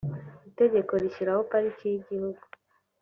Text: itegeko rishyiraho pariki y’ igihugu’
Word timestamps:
itegeko 0.49 0.91
rishyiraho 1.01 1.41
pariki 1.51 1.83
y’ 1.91 1.95
igihugu’ 1.99 2.41